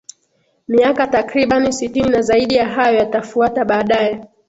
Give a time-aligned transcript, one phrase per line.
[0.67, 4.23] miaka takribani sitini na zaidi ya hayo yatafuata baadae